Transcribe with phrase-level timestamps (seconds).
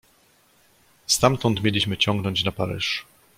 [1.07, 3.05] "Stamtąd mieliśmy ciągnąć na Paryż."